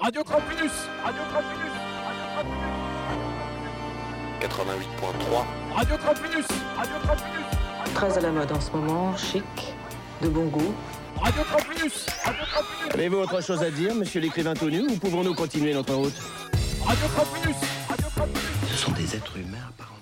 [0.00, 0.72] Radio Campus.
[1.02, 1.72] Radio Campus.
[4.40, 6.46] 88.3 Radio Campus.
[6.76, 7.94] Radio Campus.
[7.94, 9.42] Très à la mode en ce moment, chic,
[10.22, 10.74] de bon goût.
[11.20, 12.06] Radio Campus.
[12.24, 12.94] Radio Campus.
[12.94, 16.16] Avez-vous autre chose à dire, monsieur l'écrivain tout nu, ou pouvons-nous continuer notre route?
[16.84, 17.56] Radio Campus.
[17.88, 18.42] Radio Campus.
[18.70, 19.97] Ce sont des êtres humains à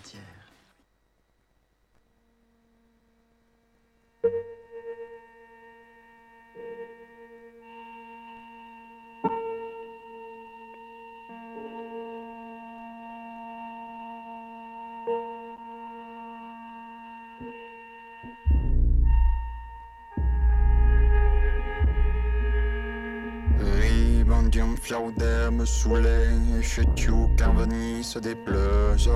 [24.86, 29.08] fiauder me saoulait, chetiu carvenisse des pleurs.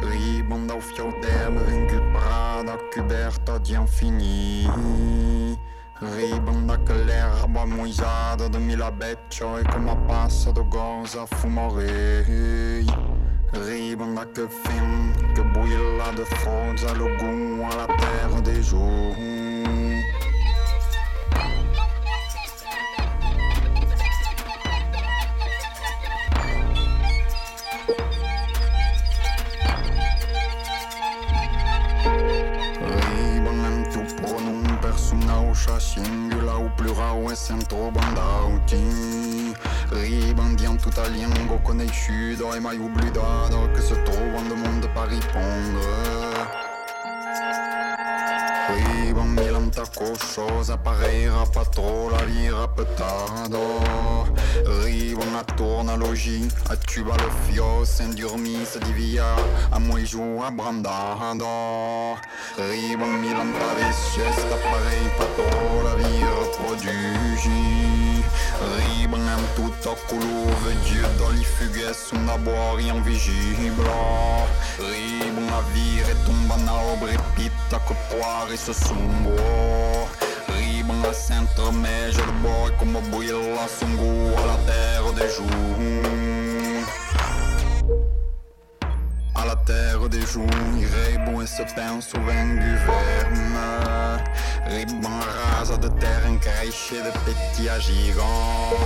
[0.00, 4.66] Ribanda fiauder me vengul prada cuberta di infini.
[6.84, 12.84] Che l'erba moisada de mila beccio e come passa de goza fumare.
[13.52, 19.43] Ribanda que film, que bouilla de fraude à le goût à la terre des jours.
[40.94, 45.80] Ribandiam tutta língua conhecida e mai oblidada que se trovam do mundo para répondre
[48.68, 53.58] Riban milam ta cochosa parera patrola vira petado
[54.84, 59.34] Riban a tornalogi a tuba le fios endurmi se divia
[59.72, 62.16] a moijo a brandado
[62.56, 68.04] Riban milam ta vesiesta parei patrola vira produgi
[68.76, 73.90] Riban am tutto colove Dieu dans les fugues un abord invisible
[74.78, 79.36] Riban a vire tomba na obre pita que poire se sumbo
[80.48, 85.28] Riban a centre mais je le bois comme bouille la sungo à la terre des
[85.34, 86.84] jours.
[89.34, 89.83] À la terre
[90.16, 93.58] et se peint souvent du verme.
[94.66, 95.08] Ribon
[95.56, 98.78] rasa de terre encreixe de petits à gigants.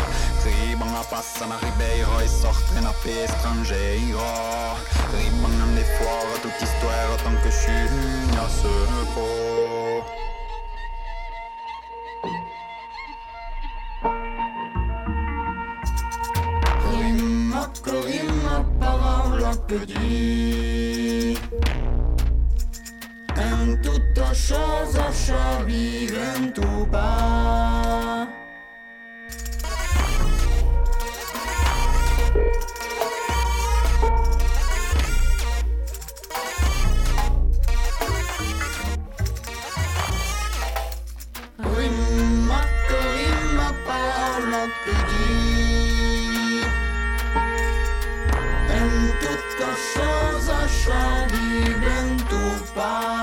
[0.45, 4.77] Ribon a passa na ribeira e sorte na paix estrangeira.
[5.17, 7.89] Ribon en foires toute histoire tant que je suis
[8.37, 8.49] à
[17.69, 21.39] Rima que rima parola que dit.
[23.37, 28.27] En toute chose chavive en tout pas
[50.89, 53.18] chose chavive en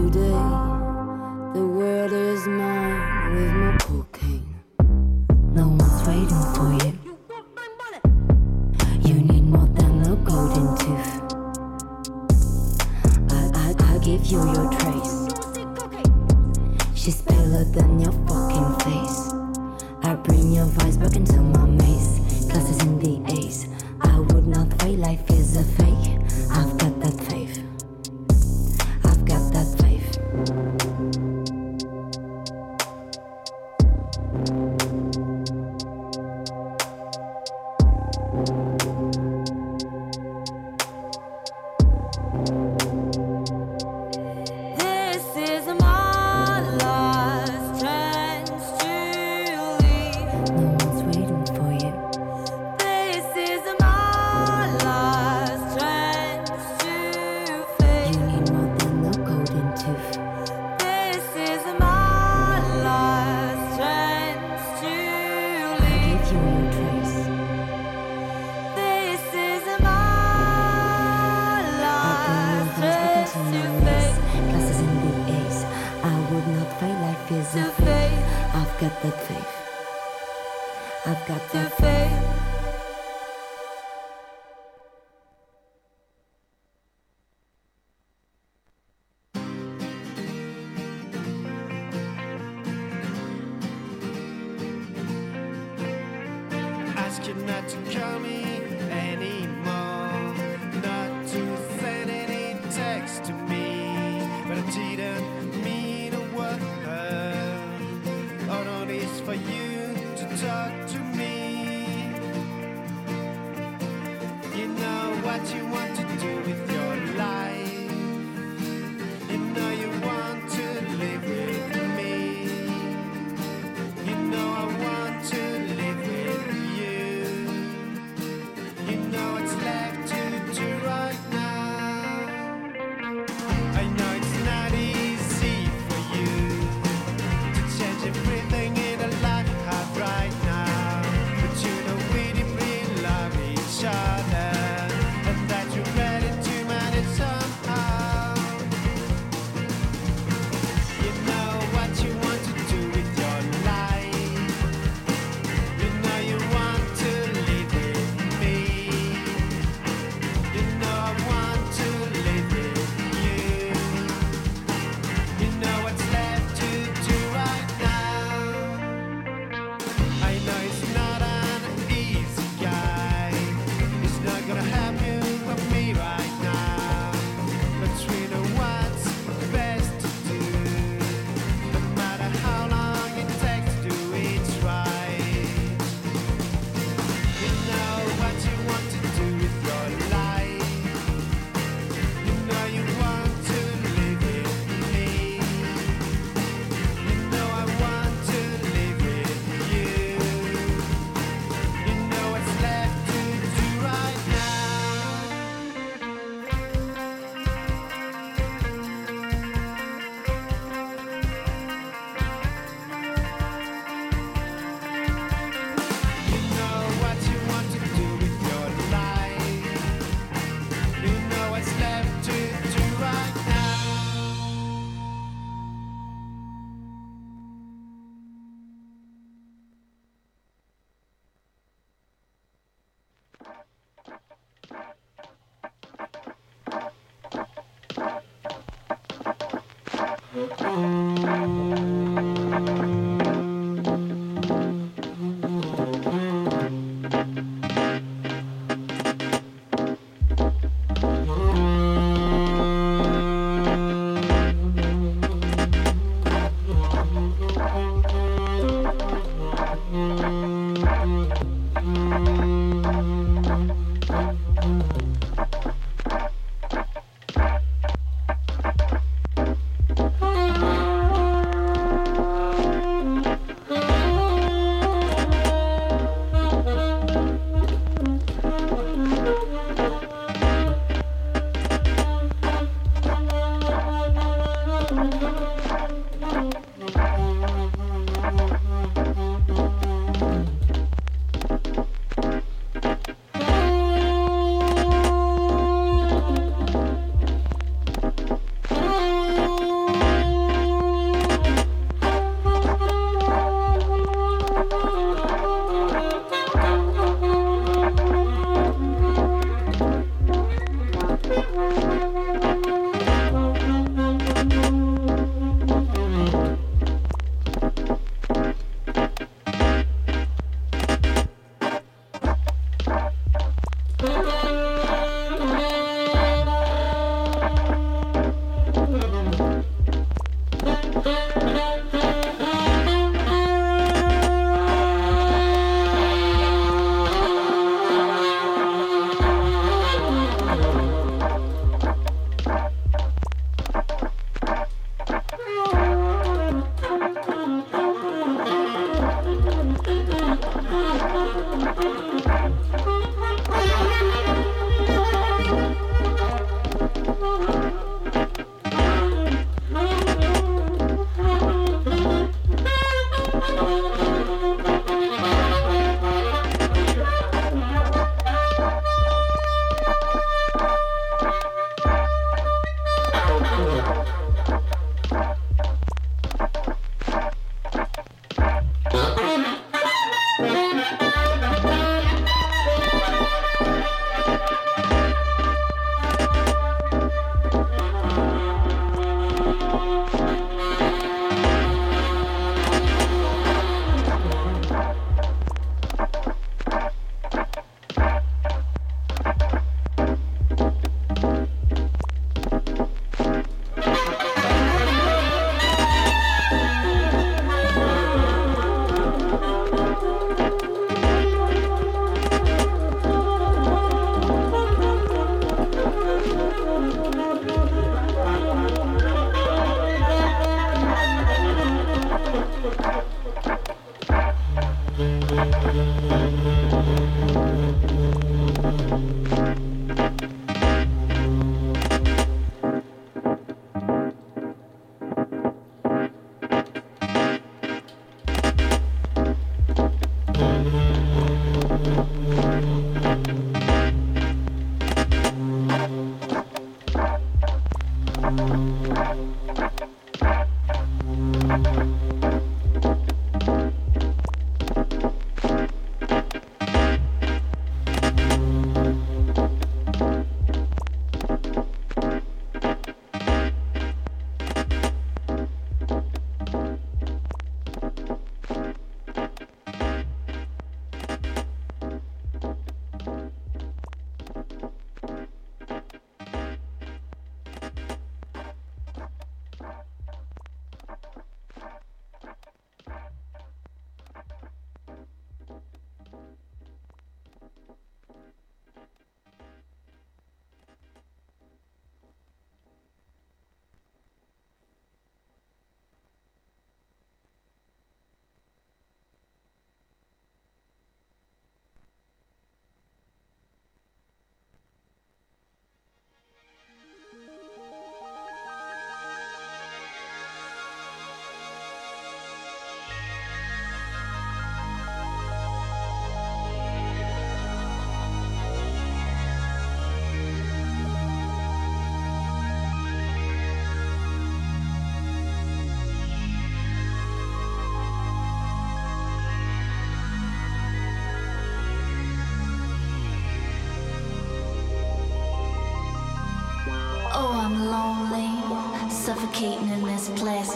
[0.00, 0.69] Today,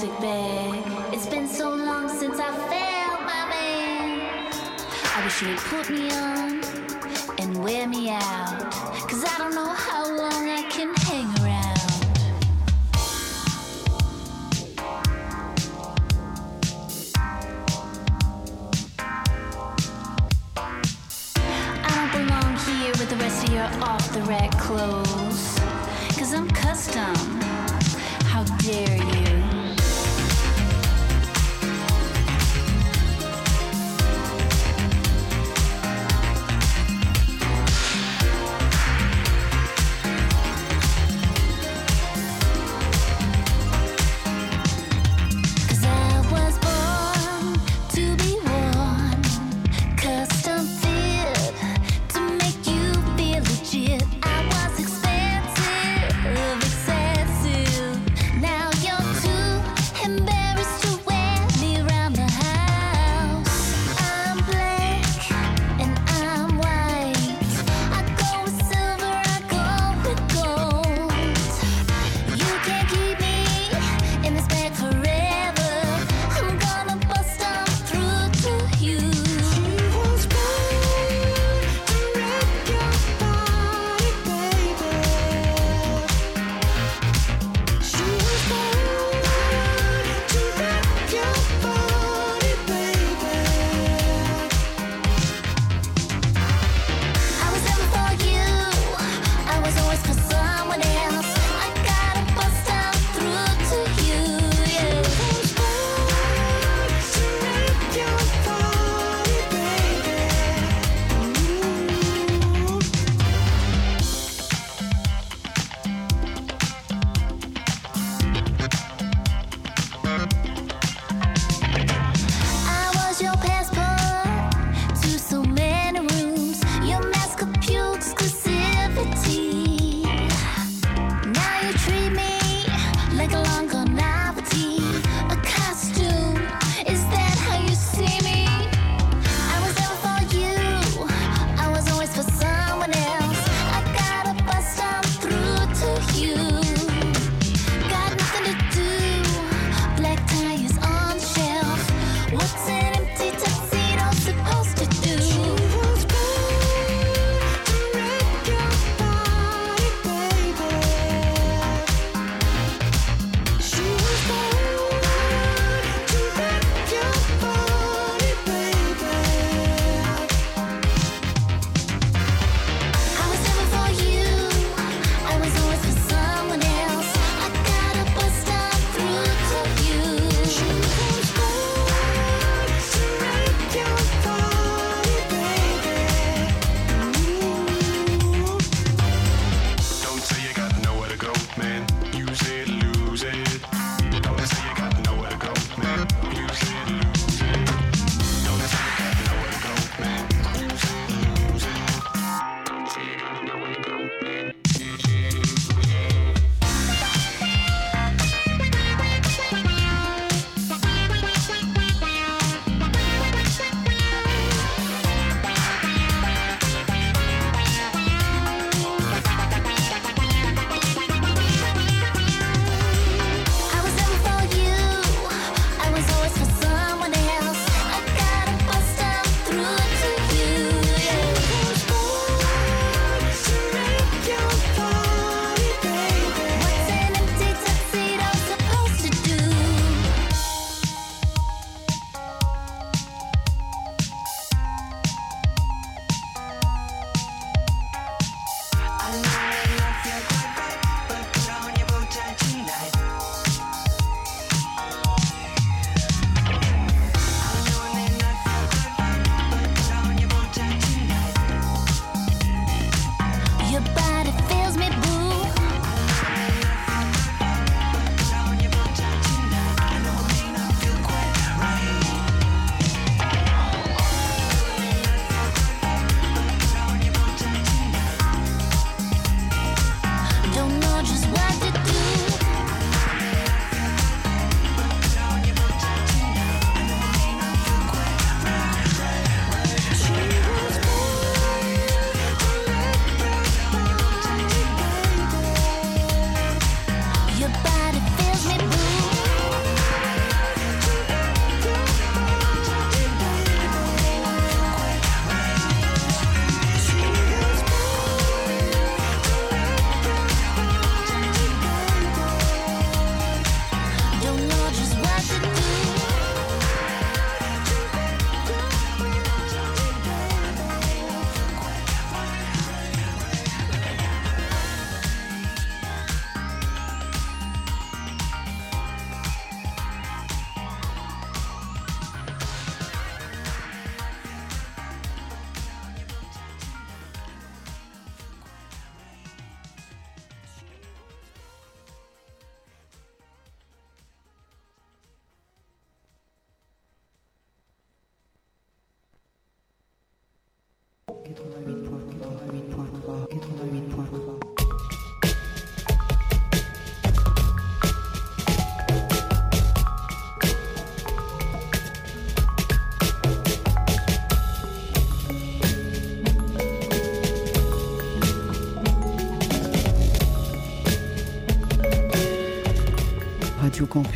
[0.05, 1.15] plastic bag.
[1.15, 4.51] It's been so long since I felt my man.
[5.17, 6.63] I wish you'd put me on
[7.39, 8.71] and wear me out.
[9.09, 11.81] Cause I don't know how long I can hang around.
[21.83, 25.59] I don't belong here with the rest of your off the rack clothes.
[26.19, 27.15] Cause I'm custom.
[28.27, 29.14] How dare you?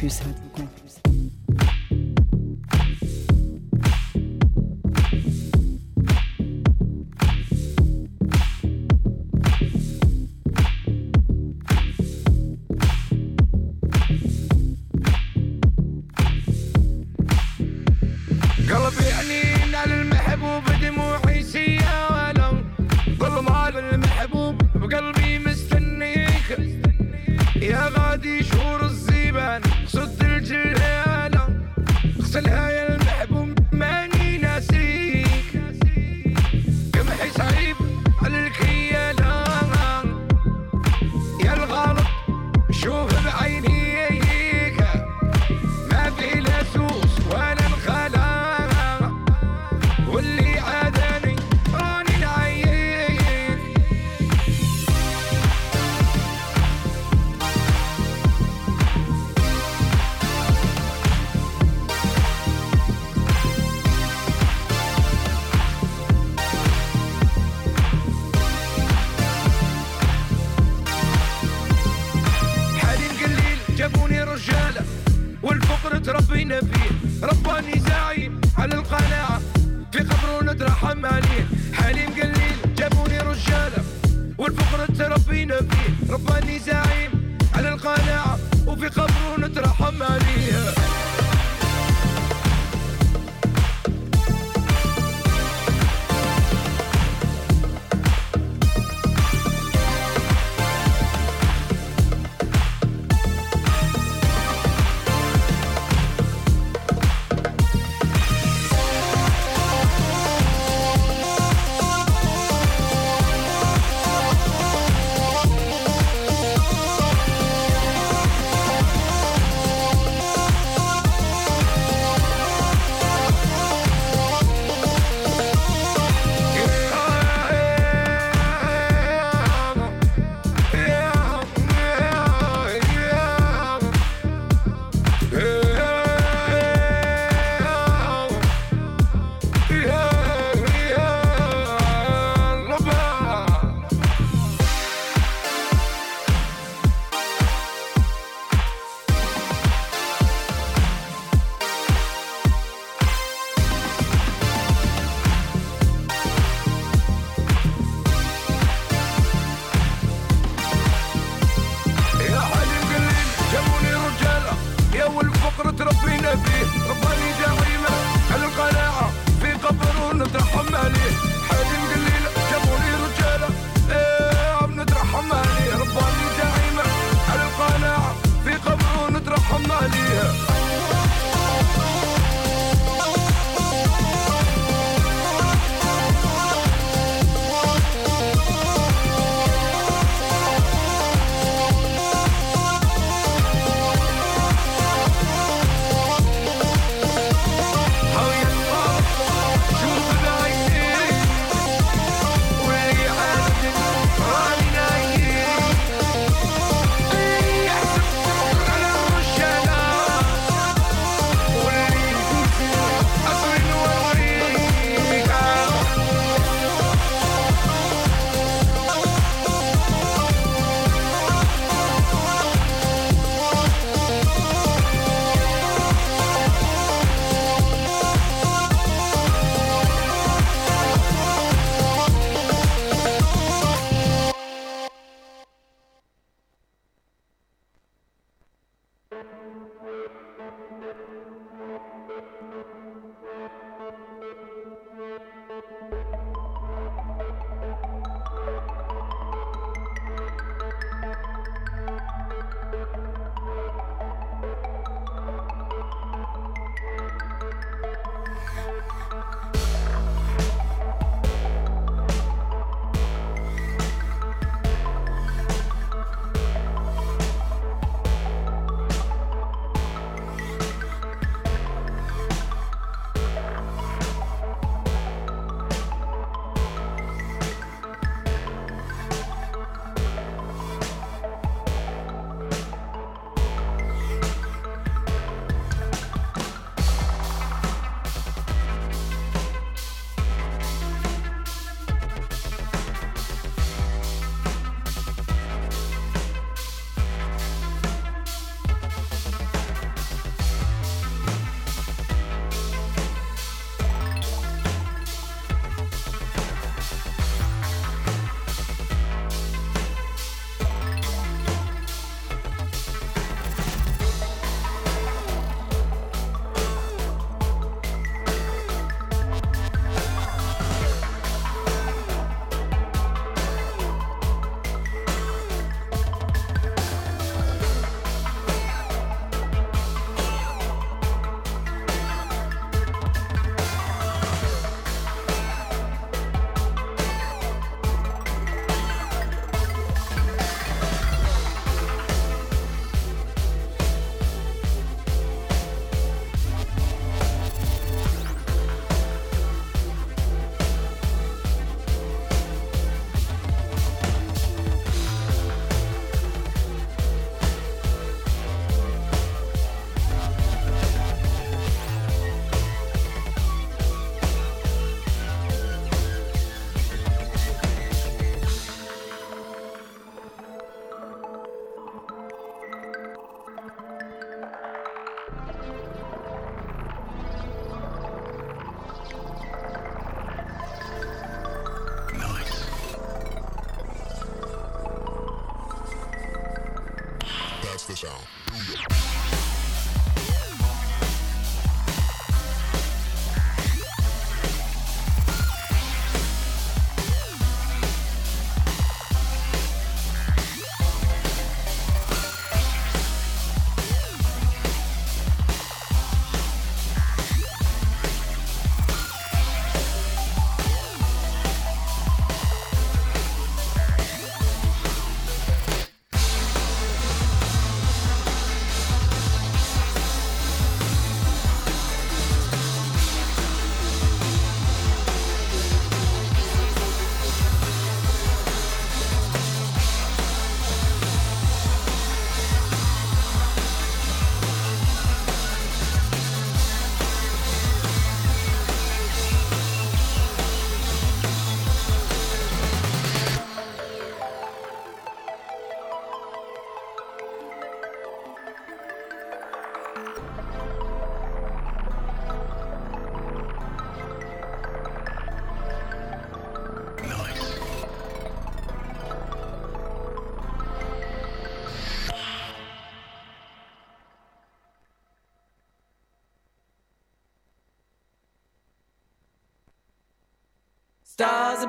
[0.00, 0.67] Radio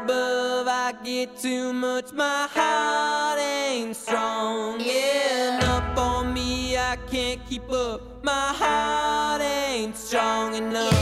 [0.03, 4.79] above, I get too much, my heart ain't strong.
[4.79, 10.98] enough for me, I can't keep up, my heart ain't strong enough.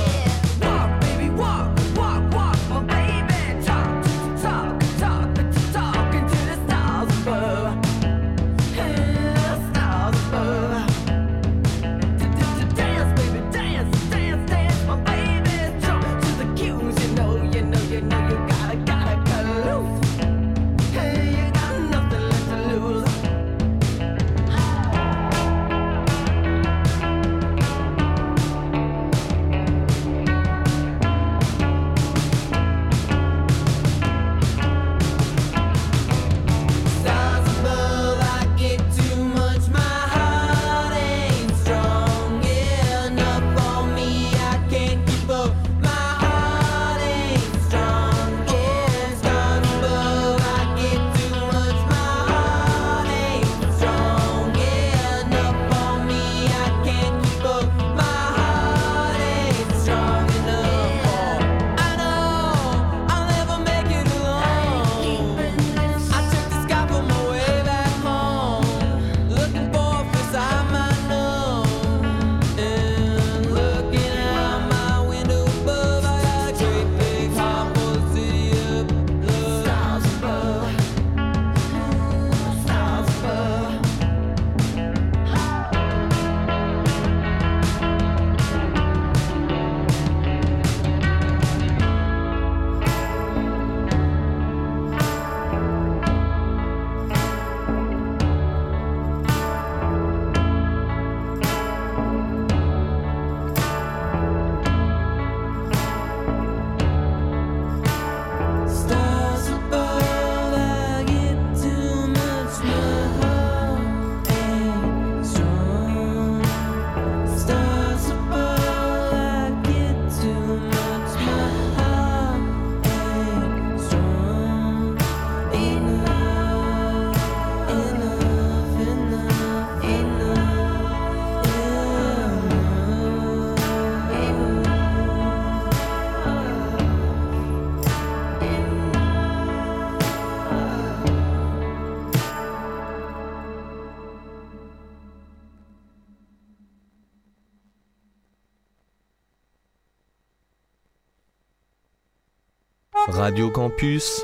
[153.27, 154.23] Radio Campus.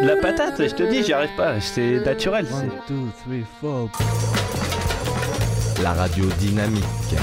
[0.00, 2.46] La patate, je te dis, j'y arrive pas, c'est naturel.
[5.82, 7.14] La radio dynamique.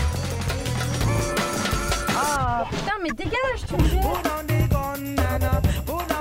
[2.15, 3.73] Ah putain, mais dégage, tu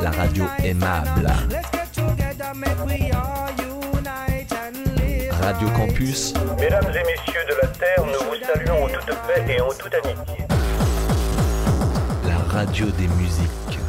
[0.02, 1.30] La radio aimable.
[5.42, 6.32] Radio Campus.
[6.58, 9.92] Mesdames et messieurs de la Terre, nous vous saluons en toute paix et en toute
[9.92, 10.46] amitié.
[12.26, 13.87] La radio des musiques.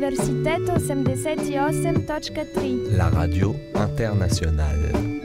[0.00, 5.19] Universytetu 88.3 La radio internationale.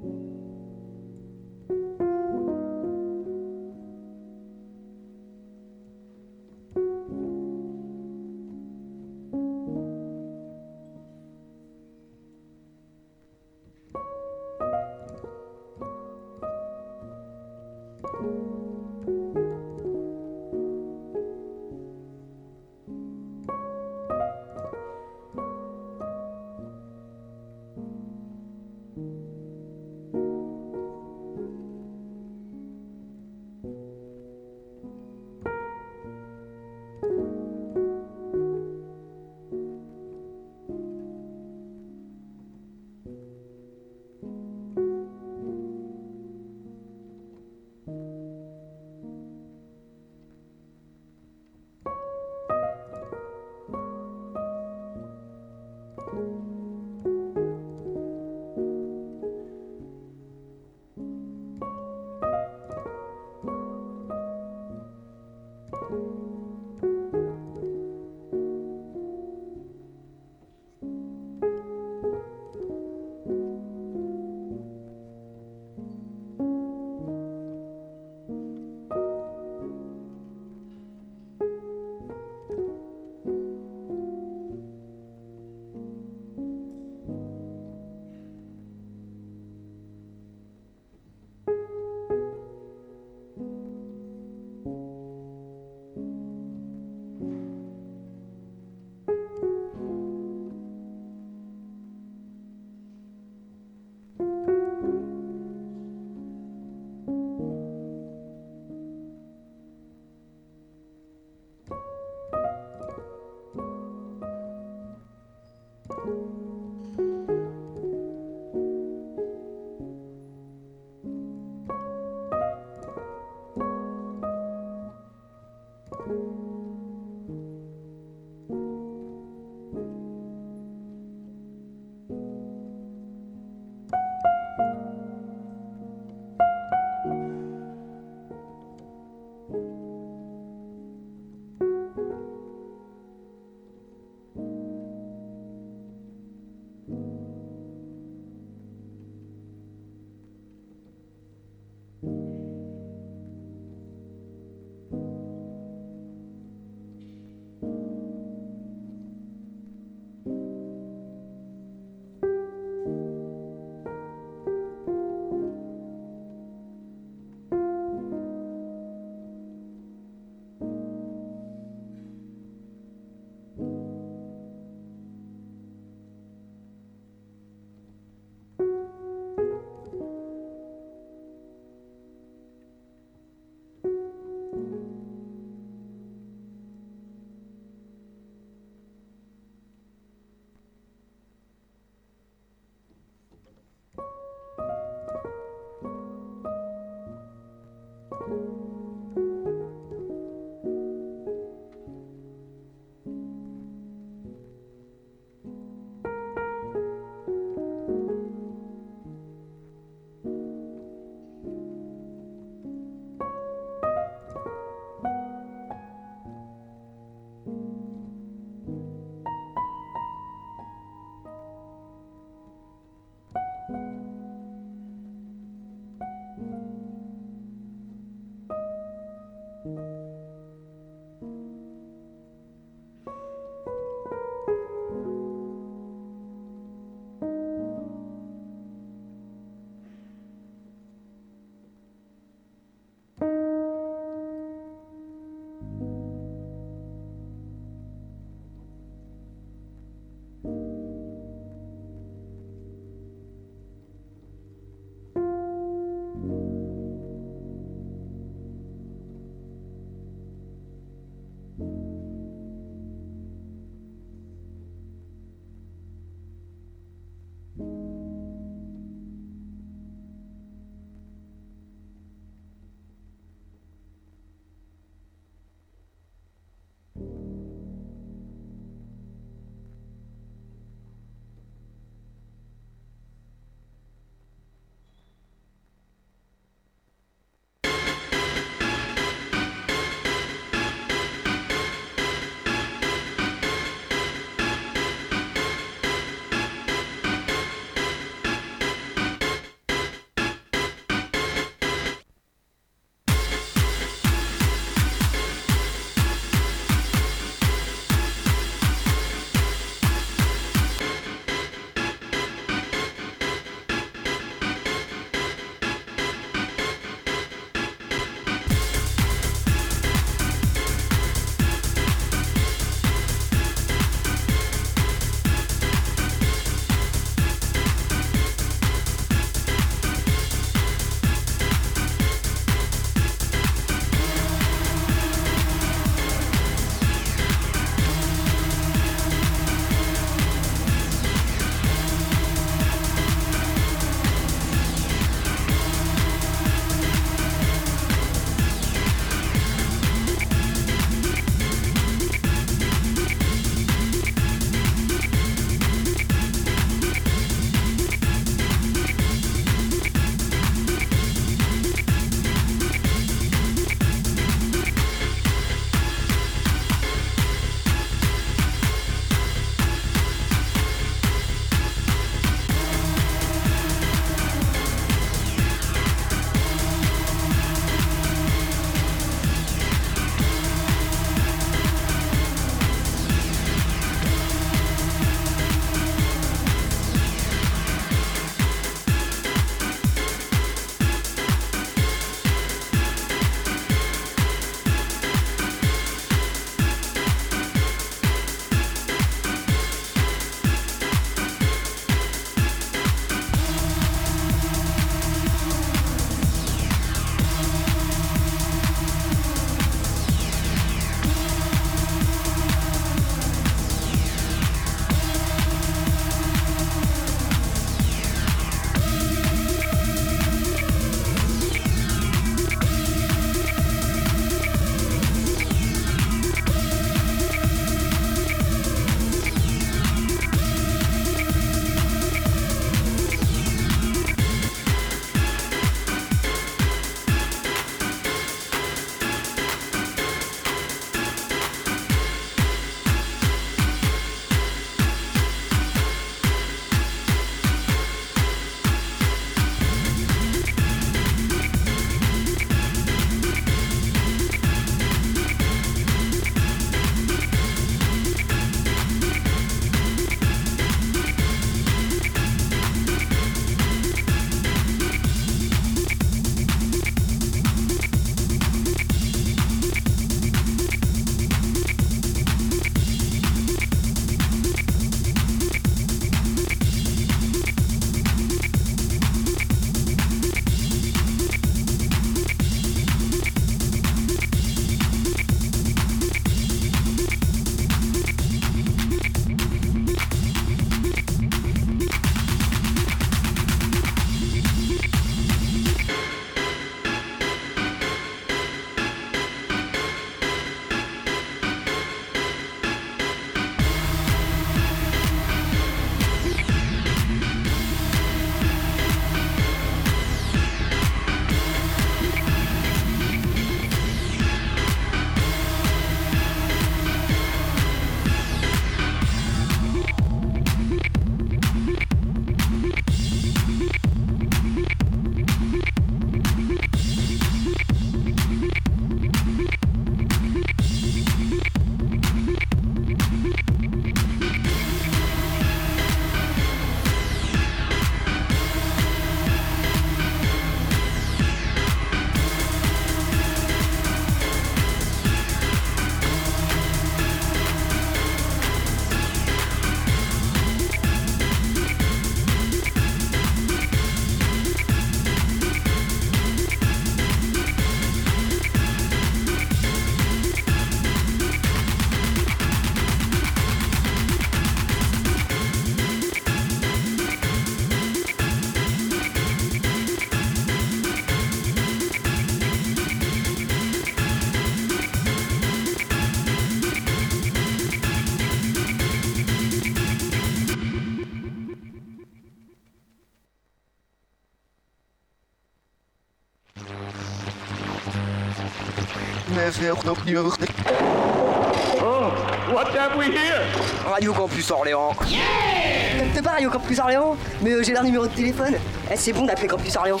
[591.82, 592.12] Oh,
[592.52, 593.42] what have we here?
[593.84, 594.94] Radio Campus Orléans.
[594.94, 597.16] Capte pas Radio Campus Orléans?
[597.42, 598.54] Mais euh, j'ai leur numéro de téléphone.
[598.90, 600.00] Eh, c'est bon d'appeler Campus Orléans.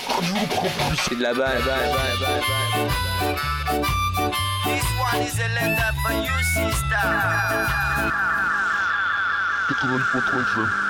[1.08, 3.80] C'est de la balle, balle, balle, balle, balle.
[4.64, 7.08] This one is a letter for you, sister.
[9.68, 10.89] 80.3 FM.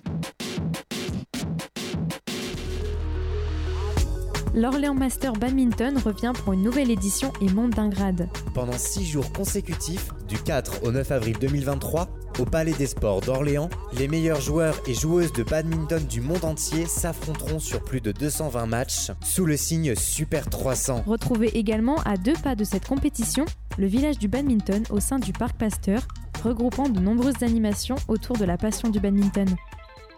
[4.53, 8.27] L'Orléans Master Badminton revient pour une nouvelle édition et monte d'un grade.
[8.53, 13.69] Pendant 6 jours consécutifs, du 4 au 9 avril 2023, Au Palais des Sports d'Orléans,
[13.97, 18.65] les meilleurs joueurs et joueuses de badminton du monde entier s'affronteront sur plus de 220
[18.65, 21.03] matchs sous le signe Super 300.
[21.07, 23.45] Retrouvez également à deux pas de cette compétition
[23.77, 26.05] le village du badminton au sein du parc Pasteur,
[26.43, 29.47] regroupant de nombreuses animations autour de la passion du badminton.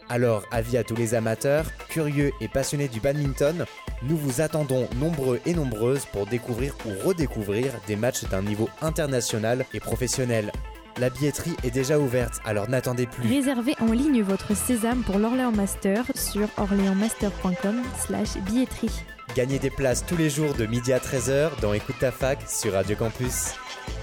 [0.10, 3.66] Alors, avis à tous les amateurs, curieux et passionnés du badminton,
[4.08, 9.66] nous vous attendons nombreux et nombreuses pour découvrir ou redécouvrir des matchs d'un niveau international
[9.74, 10.51] et professionnel.
[10.99, 13.28] La billetterie est déjà ouverte, alors n'attendez plus.
[13.28, 19.04] Réservez en ligne votre sésame pour l'Orléans Master sur orléansmaster.com slash billetterie.
[19.36, 22.74] Gagnez des places tous les jours de midi à 13h dans Écoute ta fac sur
[22.74, 23.54] Radio Campus.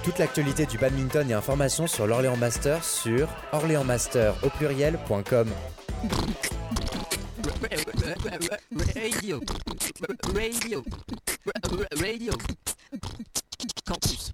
[0.02, 5.48] Toute l'actualité du badminton et informations sur l'Orléans Master sur orléansmaster au pluriel.com.
[8.94, 9.40] Radio.
[10.34, 10.84] Radio.
[11.96, 12.32] Radio.
[13.86, 14.32] Campus.